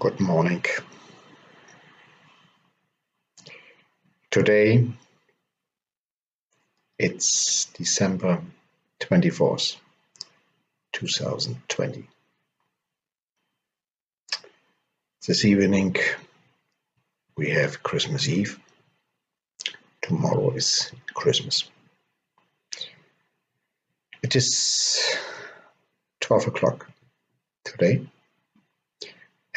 Good 0.00 0.18
morning. 0.18 0.64
Today 4.30 4.86
it's 6.98 7.66
December 7.66 8.40
24th, 9.00 9.76
2020. 10.94 12.08
This 15.26 15.44
evening 15.44 15.96
we 17.36 17.50
have 17.50 17.82
Christmas 17.82 18.26
Eve. 18.26 18.58
Tomorrow 20.00 20.52
is 20.52 20.90
Christmas. 21.12 21.68
It 24.22 24.34
is 24.34 25.18
12 26.20 26.46
o'clock 26.46 26.88
today 27.64 28.06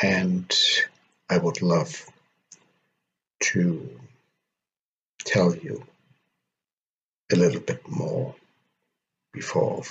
and 0.04 0.54
I 1.30 1.38
would 1.38 1.62
love 1.62 2.06
to 3.40 3.90
tell 5.20 5.56
you 5.56 5.86
a 7.32 7.38
little 7.38 7.62
bit 7.62 7.88
more 7.88 8.36
before 9.32 9.84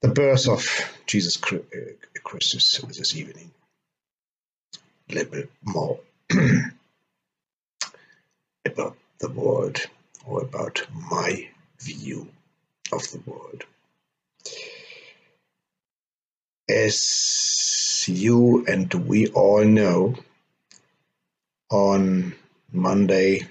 the 0.00 0.08
birth 0.08 0.48
of 0.48 0.64
Jesus 1.06 1.42
uh, 1.52 1.58
Christus 2.22 2.78
this 2.78 3.16
evening. 3.16 3.50
A 5.10 5.14
little 5.14 5.32
bit 5.32 5.50
more 5.64 5.98
about 8.64 8.96
the 9.18 9.28
world 9.28 9.78
or 10.24 10.42
about 10.42 10.86
my 11.10 11.48
view 11.80 12.28
of 12.92 13.10
the 13.10 13.20
world. 13.26 13.64
As 16.68 17.51
you 18.08 18.64
and 18.66 18.92
we 18.94 19.28
all 19.28 19.64
know, 19.64 20.16
on 21.70 22.34
Monday, 22.72 23.46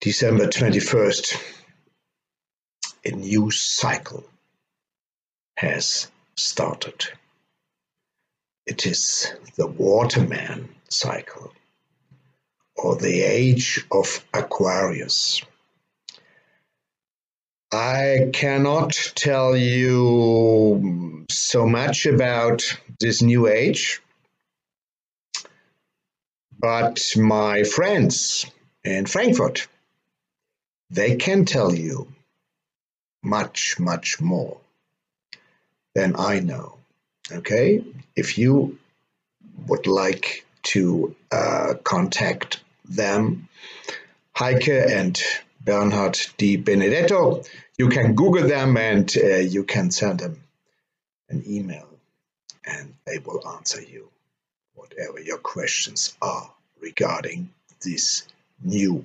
December 0.00 0.46
21st, 0.46 1.42
a 3.04 3.10
new 3.10 3.50
cycle 3.50 4.24
has 5.56 6.10
started. 6.34 7.06
It 8.66 8.86
is 8.86 9.32
the 9.56 9.66
Waterman 9.66 10.68
cycle 10.88 11.52
or 12.74 12.96
the 12.96 13.22
age 13.22 13.84
of 13.90 14.24
Aquarius. 14.34 15.42
I 17.72 18.30
cannot 18.32 18.92
tell 19.14 19.56
you 19.56 21.26
so 21.30 21.66
much 21.66 22.06
about 22.06 22.62
this 23.00 23.22
new 23.22 23.48
age, 23.48 24.00
but 26.58 27.00
my 27.16 27.64
friends 27.64 28.46
in 28.84 29.06
Frankfurt 29.06 29.66
they 30.90 31.16
can 31.16 31.44
tell 31.44 31.74
you 31.74 32.12
much, 33.22 33.78
much 33.78 34.20
more 34.20 34.58
than 35.94 36.14
I 36.16 36.40
know. 36.40 36.78
Okay? 37.30 37.84
If 38.14 38.38
you 38.38 38.78
would 39.66 39.86
like 39.86 40.46
to 40.64 41.14
uh, 41.32 41.74
contact 41.82 42.60
them, 42.84 43.48
Heike 44.32 44.68
and 44.68 45.20
Bernhard 45.66 46.16
Di 46.38 46.56
Benedetto, 46.56 47.42
you 47.76 47.88
can 47.88 48.14
Google 48.14 48.46
them 48.48 48.76
and 48.76 49.12
uh, 49.16 49.36
you 49.38 49.64
can 49.64 49.90
send 49.90 50.20
them 50.20 50.42
an 51.28 51.42
email 51.46 51.88
and 52.64 52.94
they 53.04 53.18
will 53.18 53.46
answer 53.48 53.82
you 53.82 54.08
whatever 54.74 55.20
your 55.20 55.38
questions 55.38 56.16
are 56.22 56.50
regarding 56.80 57.50
this 57.82 58.26
new 58.62 59.04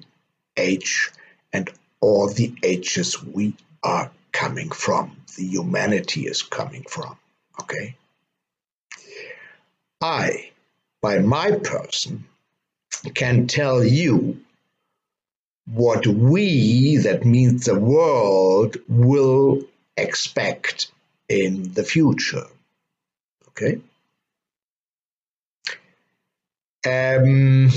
age 0.55 1.11
and 1.51 1.69
all 2.00 2.29
the 2.29 2.53
ages 2.63 3.21
we 3.21 3.55
are 3.83 4.11
coming 4.31 4.69
from, 4.69 5.17
the 5.38 5.44
humanity 5.44 6.27
is 6.27 6.44
coming 6.44 6.83
from. 6.83 7.17
Okay? 7.59 7.95
I, 10.00 10.51
by 11.01 11.17
my 11.19 11.51
person, 11.51 12.25
can 13.16 13.47
tell 13.47 13.83
you 13.83 14.41
what 15.73 16.05
we, 16.05 16.97
that 16.97 17.25
means 17.25 17.65
the 17.65 17.79
world, 17.79 18.75
will 18.89 19.63
expect 19.95 20.91
in 21.29 21.71
the 21.73 21.83
future. 21.83 22.45
Okay? 23.49 23.79
Um, 26.85 27.69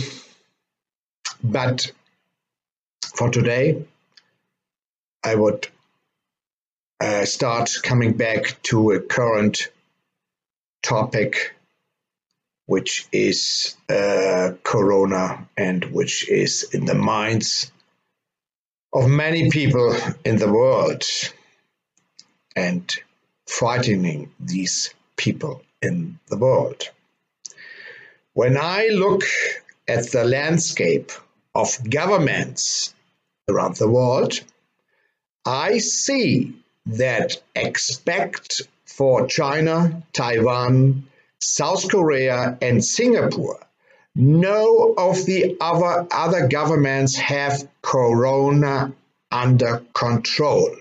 but 1.43 1.93
for 3.15 3.31
today, 3.31 3.85
I 5.23 5.35
would 5.35 5.69
uh, 7.01 7.25
start 7.25 7.71
coming 7.83 8.15
back 8.15 8.61
to 8.65 8.91
a 8.91 9.01
current 9.01 9.69
topic, 10.83 11.55
which 12.67 13.07
is 13.13 13.77
uh, 13.89 14.53
Corona 14.65 15.47
and 15.57 15.85
which 15.85 16.29
is 16.29 16.71
in 16.73 16.87
the 16.87 16.95
minds 16.95 17.71
of 18.95 19.09
many 19.09 19.51
people 19.51 19.95
in 20.25 20.37
the 20.37 20.51
world 20.51 21.03
and 22.55 22.97
frightening 23.47 24.31
these 24.39 24.95
people 25.17 25.63
in 25.83 26.21
the 26.29 26.39
world. 26.39 26.89
When 28.35 28.57
I 28.57 28.89
look 28.93 29.25
at 29.89 30.11
the 30.13 30.25
landscape 30.25 31.11
of 31.55 31.79
governments 31.91 32.95
around 33.49 33.77
the 33.77 33.91
world, 33.91 34.41
I 35.45 35.79
see 35.79 36.57
that 36.87 37.43
expect 37.55 38.63
for 38.87 39.27
China, 39.27 40.03
Taiwan, 40.13 41.09
South 41.41 41.91
Korea, 41.91 42.57
and 42.63 42.85
Singapore, 42.85 43.59
no 44.15 44.95
of 44.97 45.25
the 45.27 45.57
other, 45.61 46.07
other 46.11 46.49
governments 46.49 47.17
have 47.17 47.69
corona 47.83 48.93
under 49.31 49.83
control. 49.93 50.77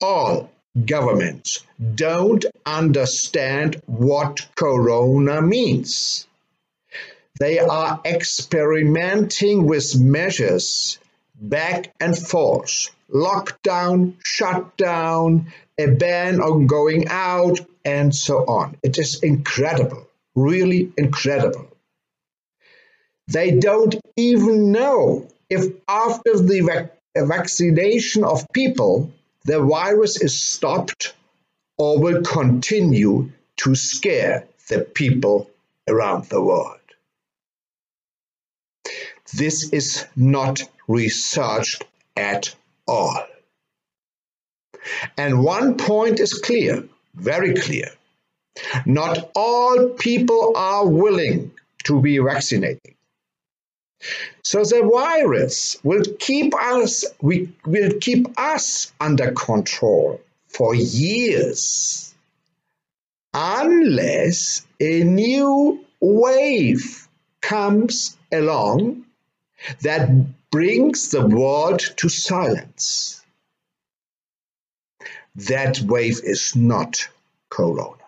All 0.00 0.50
governments 0.84 1.64
don't 1.94 2.44
understand 2.66 3.80
what 3.86 4.46
corona 4.54 5.40
means. 5.40 6.26
They 7.38 7.60
are 7.60 8.00
experimenting 8.04 9.66
with 9.66 9.98
measures 9.98 10.98
back 11.40 11.94
and 12.00 12.18
forth, 12.18 12.90
lockdown, 13.08 14.14
shutdown, 14.24 15.52
a 15.78 15.86
ban 15.86 16.40
on 16.40 16.66
going 16.66 17.06
out, 17.08 17.60
and 17.84 18.12
so 18.14 18.44
on. 18.44 18.76
It 18.82 18.98
is 18.98 19.22
incredible, 19.22 20.08
really 20.34 20.92
incredible. 20.96 21.67
They 23.28 23.50
don't 23.50 23.94
even 24.16 24.72
know 24.72 25.28
if 25.50 25.72
after 25.86 26.38
the 26.38 26.60
vac- 26.60 26.98
vaccination 27.14 28.24
of 28.24 28.46
people, 28.52 29.12
the 29.44 29.60
virus 29.60 30.20
is 30.20 30.42
stopped 30.42 31.14
or 31.76 32.00
will 32.00 32.22
continue 32.22 33.30
to 33.58 33.74
scare 33.74 34.48
the 34.68 34.80
people 34.80 35.50
around 35.86 36.24
the 36.26 36.42
world. 36.42 36.80
This 39.34 39.72
is 39.74 40.06
not 40.16 40.62
researched 40.86 41.84
at 42.16 42.54
all. 42.86 43.26
And 45.18 45.44
one 45.44 45.76
point 45.76 46.18
is 46.18 46.32
clear, 46.32 46.88
very 47.14 47.52
clear. 47.54 47.90
Not 48.86 49.30
all 49.34 49.90
people 49.90 50.54
are 50.56 50.86
willing 50.86 51.52
to 51.84 52.00
be 52.00 52.18
vaccinated. 52.18 52.94
So 54.42 54.64
the 54.64 54.88
virus 54.90 55.76
will 55.82 56.04
keep 56.18 56.54
us 56.54 57.04
we 57.20 57.52
will 57.66 57.92
keep 58.00 58.26
us 58.38 58.92
under 59.00 59.32
control 59.32 60.20
for 60.48 60.74
years 60.74 62.14
unless 63.34 64.66
a 64.80 65.04
new 65.04 65.84
wave 66.00 67.08
comes 67.40 68.16
along 68.32 69.04
that 69.82 70.50
brings 70.50 71.10
the 71.10 71.26
world 71.26 71.80
to 71.96 72.08
silence. 72.08 73.22
That 75.34 75.80
wave 75.80 76.20
is 76.24 76.56
not 76.56 77.08
corona. 77.50 78.02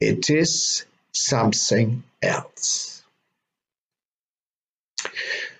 It 0.00 0.28
is 0.30 0.84
something 1.12 2.02
else. 2.22 2.93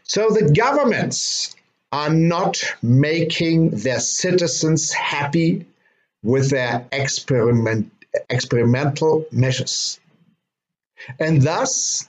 So 0.05 0.31
the 0.31 0.53
governments 0.53 1.57
are 1.91 2.11
not 2.11 2.63
making 2.83 3.71
their 3.71 4.01
citizens 4.01 4.93
happy 4.93 5.67
with 6.23 6.51
their 6.51 6.87
experiment, 6.93 7.91
experimental 8.29 9.27
measures. 9.33 10.01
And 11.19 11.41
thus, 11.43 12.09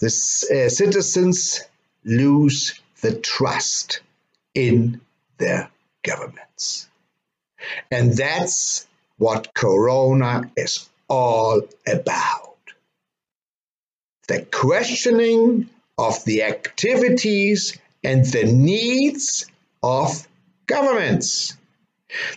the 0.00 0.06
uh, 0.06 0.68
citizens 0.68 1.60
lose 2.04 2.80
the 3.02 3.14
trust 3.14 4.00
in 4.54 5.00
their 5.38 5.70
governments. 6.02 6.88
And 7.90 8.16
that's 8.16 8.86
what 9.18 9.54
Corona 9.54 10.50
is 10.56 10.88
all 11.08 11.62
about. 11.86 12.56
The 14.28 14.42
questioning 14.50 15.68
of 16.02 16.24
the 16.24 16.42
activities 16.42 17.78
and 18.02 18.24
the 18.24 18.42
needs 18.44 19.46
of 19.84 20.26
governments, 20.66 21.56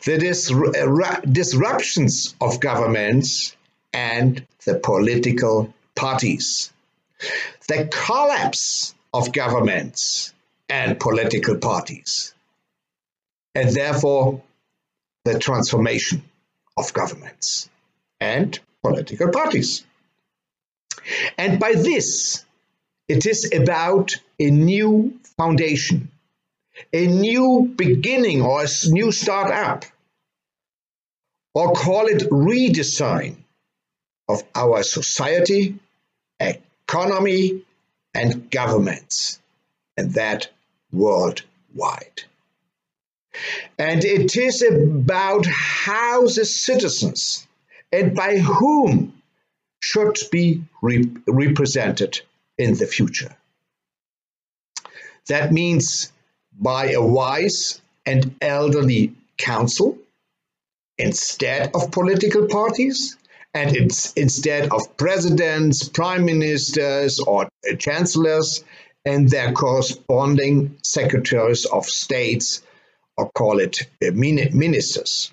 the 0.06 0.15
uh, 0.15 1.19
disruptions 1.31 2.35
of 2.39 2.59
governments 2.59 3.57
and 3.91 4.45
the 4.65 4.75
political 4.75 5.73
parties, 5.95 6.71
the 7.67 7.89
collapse 7.91 8.94
of 9.12 9.33
governments 9.33 10.31
and 10.69 11.00
political 11.00 11.57
parties, 11.57 12.35
and 13.56 13.71
therefore 13.71 14.44
the 15.23 15.39
transformation 15.39 16.23
of 16.77 16.94
governments 16.94 17.67
and 18.21 18.59
political 18.83 19.31
parties. 19.31 19.83
And 21.38 21.59
by 21.59 21.73
this, 21.73 22.44
it 23.07 23.25
is 23.25 23.51
about 23.53 24.15
a 24.39 24.49
new 24.49 25.19
foundation, 25.37 26.09
a 26.91 27.07
new 27.07 27.73
beginning 27.75 28.41
or 28.41 28.63
a 28.63 28.67
new 28.87 29.11
start 29.11 29.51
up, 29.51 29.85
or 31.53 31.73
call 31.73 32.07
it 32.07 32.29
redesign 32.29 33.35
of 34.27 34.43
our 34.55 34.83
society, 34.83 35.77
economy, 36.39 37.63
and 38.13 38.49
governments, 38.49 39.39
and 39.97 40.13
that 40.13 40.49
worldwide. 40.91 42.23
And 43.77 44.03
it 44.03 44.35
is 44.35 44.61
about 44.61 45.45
how 45.45 46.23
the 46.23 46.45
citizens 46.45 47.45
and 47.91 48.15
by 48.15 48.37
whom 48.37 49.21
should 49.81 50.17
be 50.31 50.63
re 50.81 51.09
represented 51.27 52.21
in 52.57 52.75
the 52.75 52.87
future. 52.87 53.35
That 55.27 55.51
means 55.51 56.11
by 56.57 56.91
a 56.91 57.01
wise 57.01 57.81
and 58.05 58.35
elderly 58.41 59.13
council 59.37 59.97
instead 60.97 61.71
of 61.73 61.91
political 61.91 62.47
parties 62.47 63.17
and 63.53 63.75
instead 64.15 64.69
of 64.71 64.97
presidents, 64.97 65.87
prime 65.87 66.25
ministers, 66.25 67.19
or 67.19 67.47
chancellors 67.79 68.63
and 69.05 69.29
their 69.29 69.53
corresponding 69.53 70.77
secretaries 70.83 71.65
of 71.65 71.85
states, 71.85 72.61
or 73.17 73.29
call 73.31 73.59
it 73.59 73.83
uh, 74.05 74.11
ministers. 74.11 75.31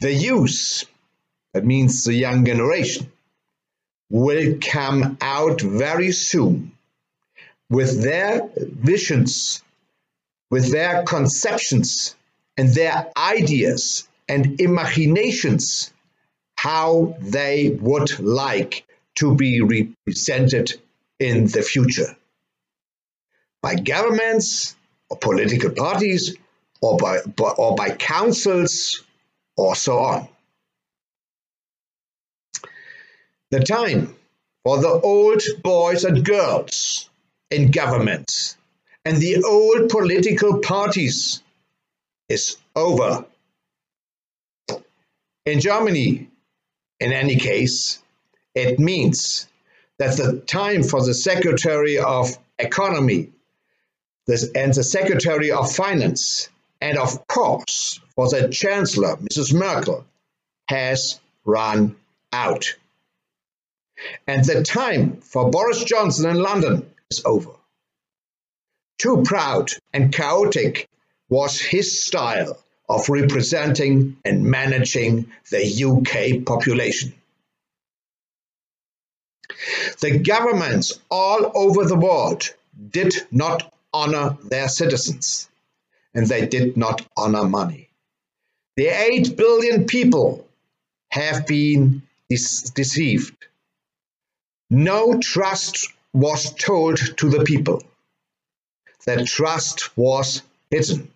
The 0.00 0.12
youth, 0.12 0.84
that 1.54 1.64
means 1.64 2.04
the 2.04 2.14
young 2.14 2.44
generation, 2.44 3.10
will 4.10 4.58
come 4.60 5.18
out 5.20 5.60
very 5.60 6.12
soon 6.12 6.72
with 7.68 8.02
their 8.02 8.48
visions, 8.56 9.62
with 10.50 10.70
their 10.70 11.02
conceptions, 11.02 12.14
and 12.56 12.68
their 12.70 13.10
ideas 13.16 14.08
and 14.28 14.60
imaginations 14.60 15.92
how 16.56 17.16
they 17.20 17.70
would 17.80 18.18
like 18.20 18.84
to 19.16 19.34
be 19.34 19.60
represented 19.60 20.72
in 21.18 21.46
the 21.46 21.62
future 21.62 22.16
by 23.62 23.74
governments 23.74 24.76
or 25.10 25.16
political 25.16 25.70
parties 25.70 26.36
or 26.80 26.96
by, 26.98 27.18
or 27.58 27.74
by 27.74 27.90
councils 27.90 29.02
or 29.56 29.74
so 29.74 29.98
on. 29.98 30.28
The 33.50 33.60
time 33.60 34.16
for 34.64 34.78
the 34.78 34.88
old 34.88 35.42
boys 35.62 36.04
and 36.04 36.24
girls 36.24 37.08
in 37.50 37.70
government 37.70 38.56
and 39.04 39.18
the 39.18 39.44
old 39.44 39.88
political 39.88 40.58
parties 40.58 41.42
is 42.28 42.56
over. 42.74 43.24
In 45.44 45.60
Germany, 45.60 46.28
in 46.98 47.12
any 47.12 47.36
case, 47.36 48.02
it 48.56 48.80
means 48.80 49.46
that 49.98 50.16
the 50.16 50.40
time 50.40 50.82
for 50.82 51.04
the 51.04 51.14
Secretary 51.14 51.98
of 51.98 52.36
Economy 52.58 53.30
and 54.28 54.74
the 54.74 54.82
Secretary 54.82 55.52
of 55.52 55.72
Finance, 55.72 56.48
and 56.80 56.98
of 56.98 57.28
course 57.28 58.00
for 58.16 58.28
the 58.28 58.48
Chancellor, 58.48 59.16
Mrs. 59.18 59.54
Merkel, 59.54 60.04
has 60.68 61.20
run 61.44 61.94
out. 62.32 62.74
And 64.26 64.44
the 64.44 64.62
time 64.62 65.20
for 65.20 65.50
Boris 65.50 65.84
Johnson 65.84 66.30
in 66.30 66.36
London 66.36 66.90
is 67.10 67.22
over. 67.24 67.50
Too 68.98 69.22
proud 69.24 69.70
and 69.92 70.12
chaotic 70.12 70.88
was 71.28 71.60
his 71.60 72.02
style 72.04 72.58
of 72.88 73.08
representing 73.08 74.16
and 74.24 74.44
managing 74.44 75.32
the 75.50 75.64
UK 75.84 76.44
population. 76.44 77.14
The 80.00 80.18
governments 80.18 81.00
all 81.10 81.50
over 81.54 81.84
the 81.84 81.98
world 81.98 82.54
did 82.90 83.14
not 83.30 83.72
honor 83.92 84.36
their 84.44 84.68
citizens, 84.68 85.48
and 86.14 86.26
they 86.26 86.46
did 86.46 86.76
not 86.76 87.06
honor 87.16 87.44
money. 87.44 87.88
The 88.76 88.88
8 88.88 89.36
billion 89.36 89.86
people 89.86 90.46
have 91.10 91.46
been 91.46 92.02
deceived. 92.28 93.36
No 94.70 95.18
trust 95.18 95.92
was 96.12 96.52
told 96.54 96.98
to 97.18 97.30
the 97.30 97.44
people. 97.44 97.82
The 99.04 99.24
trust 99.24 99.96
was 99.96 100.42
hidden. 100.70 101.10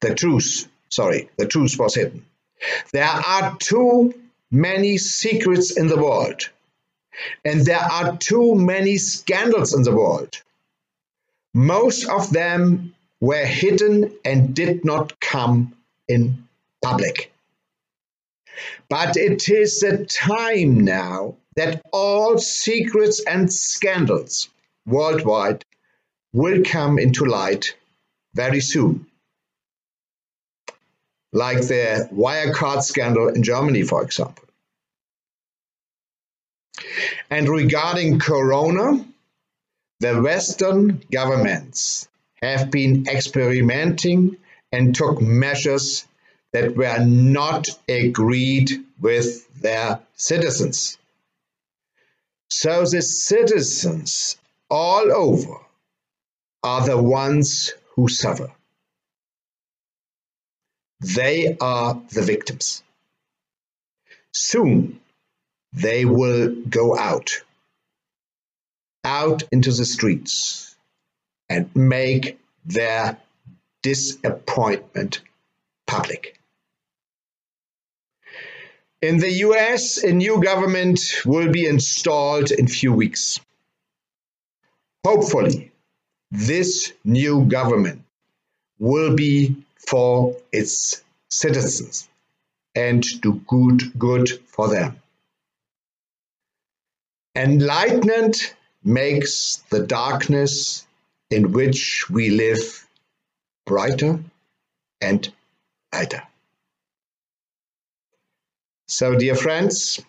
The 0.00 0.14
truth, 0.14 0.68
sorry, 0.88 1.30
the 1.36 1.46
truth 1.46 1.78
was 1.78 1.94
hidden. 1.94 2.26
There 2.92 3.04
are 3.04 3.56
too 3.58 4.14
many 4.50 4.98
secrets 4.98 5.76
in 5.76 5.86
the 5.86 5.96
world, 5.96 6.50
and 7.44 7.64
there 7.64 7.78
are 7.78 8.16
too 8.16 8.56
many 8.56 8.98
scandals 8.98 9.74
in 9.74 9.82
the 9.82 9.94
world. 9.94 10.42
Most 11.54 12.08
of 12.08 12.30
them 12.30 12.94
were 13.20 13.44
hidden 13.44 14.12
and 14.24 14.54
did 14.54 14.84
not 14.84 15.20
come 15.20 15.76
in 16.08 16.48
public. 16.82 17.32
But 18.88 19.16
it 19.16 19.48
is 19.48 19.80
the 19.80 20.04
time 20.06 20.80
now 20.80 21.36
that 21.56 21.82
all 21.92 22.38
secrets 22.38 23.22
and 23.26 23.52
scandals 23.52 24.48
worldwide 24.86 25.64
will 26.32 26.62
come 26.64 26.98
into 26.98 27.24
light 27.24 27.76
very 28.34 28.60
soon. 28.60 29.06
Like 31.32 31.58
the 31.58 32.08
Wirecard 32.12 32.82
scandal 32.82 33.28
in 33.28 33.42
Germany, 33.42 33.82
for 33.82 34.02
example. 34.02 34.44
And 37.30 37.48
regarding 37.48 38.18
Corona, 38.18 39.04
the 40.00 40.20
Western 40.20 41.02
governments 41.10 42.08
have 42.42 42.70
been 42.70 43.06
experimenting 43.08 44.36
and 44.72 44.94
took 44.94 45.22
measures 45.22 46.06
that 46.52 46.76
were 46.76 46.98
not 47.04 47.68
agreed 47.88 48.70
with 49.00 49.48
their 49.60 50.00
citizens. 50.16 50.98
So 52.54 52.84
the 52.84 53.00
citizens 53.00 54.36
all 54.68 55.10
over 55.10 55.56
are 56.62 56.86
the 56.86 57.02
ones 57.02 57.72
who 57.94 58.08
suffer. 58.08 58.52
They 61.00 61.56
are 61.58 62.00
the 62.10 62.20
victims. 62.20 62.82
Soon 64.34 65.00
they 65.72 66.04
will 66.04 66.54
go 66.68 66.96
out 66.96 67.42
out 69.02 69.44
into 69.50 69.72
the 69.72 69.86
streets 69.86 70.76
and 71.48 71.74
make 71.74 72.38
their 72.66 73.16
disappointment 73.82 75.22
public. 75.86 76.38
In 79.02 79.18
the 79.18 79.32
US, 79.46 80.04
a 80.04 80.12
new 80.12 80.40
government 80.40 81.00
will 81.26 81.50
be 81.50 81.66
installed 81.66 82.52
in 82.52 82.68
few 82.68 82.92
weeks. 82.92 83.40
Hopefully, 85.04 85.72
this 86.30 86.92
new 87.04 87.44
government 87.46 88.04
will 88.78 89.16
be 89.16 89.56
for 89.76 90.36
its 90.52 91.02
citizens 91.30 92.08
and 92.76 93.02
do 93.20 93.42
good 93.48 93.98
good 93.98 94.30
for 94.46 94.68
them. 94.68 95.02
Enlightenment 97.34 98.54
makes 98.84 99.56
the 99.70 99.84
darkness 99.84 100.86
in 101.28 101.50
which 101.50 102.08
we 102.08 102.30
live 102.30 102.86
brighter 103.66 104.22
and 105.00 105.32
lighter. 105.92 106.22
So, 108.92 109.14
dear 109.14 109.34
friends, 109.34 110.02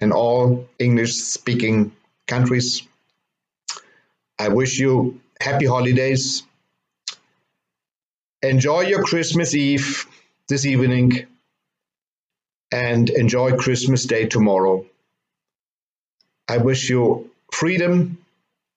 in 0.00 0.12
all 0.12 0.66
English 0.78 1.16
speaking 1.16 1.92
countries, 2.26 2.88
I 4.38 4.48
wish 4.48 4.78
you 4.78 5.20
happy 5.38 5.66
holidays. 5.66 6.42
Enjoy 8.40 8.80
your 8.80 9.02
Christmas 9.02 9.54
Eve 9.54 10.06
this 10.48 10.64
evening 10.64 11.26
and 12.72 13.10
enjoy 13.10 13.58
Christmas 13.58 14.06
Day 14.06 14.24
tomorrow. 14.24 14.86
I 16.48 16.56
wish 16.56 16.88
you 16.88 17.30
freedom 17.52 18.24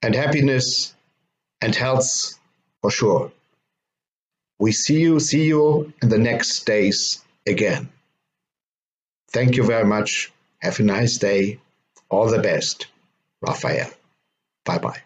and 0.01 0.13
happiness 0.13 0.93
and 1.61 1.73
health 1.73 2.37
for 2.81 2.91
sure. 2.91 3.31
We 4.59 4.73
see 4.73 4.99
you, 4.99 5.21
see 5.21 5.45
you 5.45 5.93
in 6.01 6.09
the 6.09 6.19
next 6.19 6.65
days 6.65 7.23
again. 7.47 7.92
Thank 9.33 9.55
you 9.55 9.63
very 9.63 9.85
much. 9.85 10.31
Have 10.59 10.79
a 10.79 10.83
nice 10.83 11.17
day. 11.17 11.59
All 12.09 12.29
the 12.29 12.39
best. 12.39 12.87
Raphael. 13.41 13.89
Bye 14.63 14.77
bye. 14.77 15.01